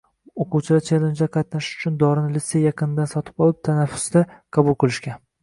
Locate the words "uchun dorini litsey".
1.81-2.65